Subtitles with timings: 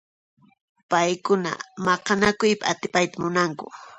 [0.89, 1.51] Paykuna
[1.85, 3.65] maqanakuypi atipayta munanku.